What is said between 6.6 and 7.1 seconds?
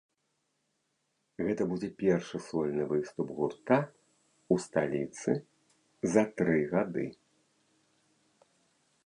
гады.